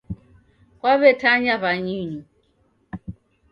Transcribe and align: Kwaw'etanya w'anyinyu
Kwaw'etanya 0.79 1.55
w'anyinyu 1.61 2.21